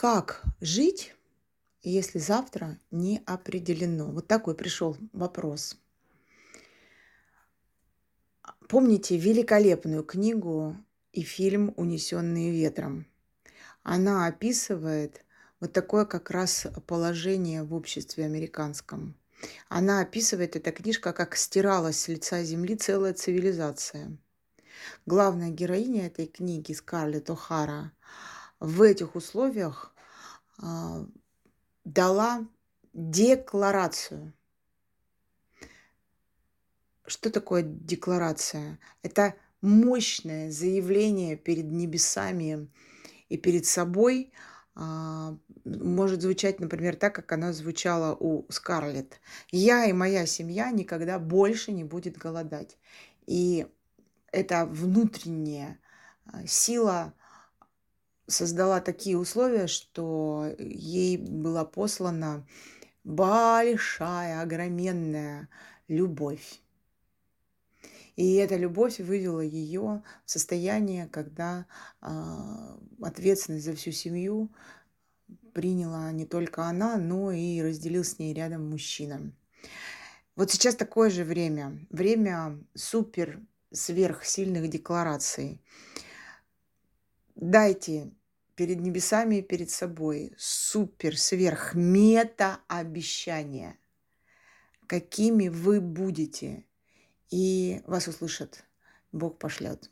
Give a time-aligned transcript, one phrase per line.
[0.00, 1.14] Как жить,
[1.82, 4.06] если завтра не определено?
[4.06, 5.76] Вот такой пришел вопрос.
[8.66, 10.74] Помните великолепную книгу
[11.12, 13.04] и фильм «Унесенные ветром»?
[13.82, 15.22] Она описывает
[15.60, 19.14] вот такое как раз положение в обществе американском.
[19.68, 24.16] Она описывает, эта книжка, как стиралась с лица земли целая цивилизация.
[25.04, 27.90] Главная героиня этой книги, Скарлетт О'Хара,
[28.60, 29.94] в этих условиях
[30.58, 31.06] а,
[31.84, 32.46] дала
[32.92, 34.32] декларацию.
[37.06, 38.78] Что такое декларация?
[39.02, 42.70] Это мощное заявление перед небесами
[43.28, 44.32] и перед собой
[44.74, 49.20] а, может звучать, например, так, как она звучала у Скарлетт.
[49.50, 52.78] Я и моя семья никогда больше не будет голодать.
[53.26, 53.66] И
[54.32, 55.78] эта внутренняя
[56.26, 57.14] а, сила
[58.30, 62.46] создала такие условия, что ей была послана
[63.04, 65.48] большая, огроменная
[65.88, 66.60] любовь.
[68.16, 71.66] И эта любовь вывела ее в состояние, когда
[72.02, 72.08] э,
[73.00, 74.50] ответственность за всю семью
[75.54, 79.32] приняла не только она, но и разделил с ней рядом мужчина.
[80.36, 83.40] Вот сейчас такое же время, время супер
[83.72, 85.60] сверхсильных деклараций.
[87.36, 88.12] Дайте
[88.60, 90.34] перед небесами и перед собой.
[90.36, 93.78] Супер, сверх, мета обещания,
[94.86, 96.66] какими вы будете,
[97.30, 98.66] и вас услышат,
[99.12, 99.90] Бог пошлет.